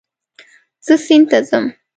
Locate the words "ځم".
1.49-1.65